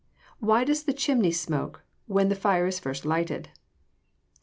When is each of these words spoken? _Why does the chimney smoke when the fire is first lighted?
_Why 0.41 0.65
does 0.65 0.81
the 0.85 0.93
chimney 0.93 1.31
smoke 1.31 1.83
when 2.07 2.29
the 2.29 2.35
fire 2.35 2.65
is 2.65 2.79
first 2.79 3.05
lighted? 3.05 3.49